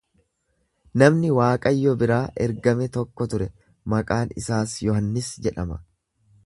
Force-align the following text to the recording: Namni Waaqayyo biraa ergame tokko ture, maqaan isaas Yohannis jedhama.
Namni 1.01 1.29
Waaqayyo 1.39 1.93
biraa 2.05 2.23
ergame 2.47 2.89
tokko 2.97 3.29
ture, 3.35 3.49
maqaan 3.95 4.35
isaas 4.43 4.77
Yohannis 4.89 5.35
jedhama. 5.47 5.81